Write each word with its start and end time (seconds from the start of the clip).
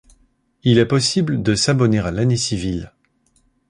Il 0.63 0.79
est 0.79 0.87
possible 0.87 1.43
de 1.43 1.53
s'abonner 1.53 1.99
à 1.99 2.09
l'année 2.09 2.35
civile. 2.35 2.91